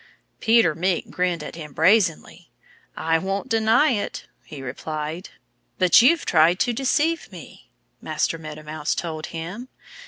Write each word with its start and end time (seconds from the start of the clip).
Peter 0.39 0.73
Mink 0.73 1.11
grinned 1.11 1.43
at 1.43 1.53
him 1.55 1.73
brazenly. 1.73 2.49
"I 2.97 3.19
won't 3.19 3.49
deny 3.49 3.91
it," 3.91 4.25
he 4.43 4.63
replied. 4.63 5.29
"But 5.77 6.01
you 6.01 6.17
tried 6.17 6.57
to 6.61 6.73
deceive 6.73 7.31
me," 7.31 7.69
Master 8.01 8.39
Meadow 8.39 8.63
Mouse 8.63 8.95
told 8.95 9.27
him. 9.27 9.69